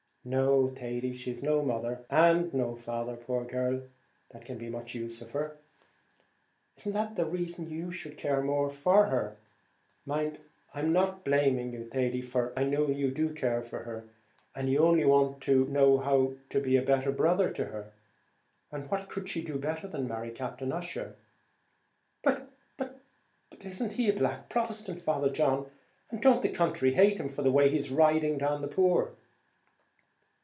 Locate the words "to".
15.41-15.65, 16.49-16.61, 17.49-17.65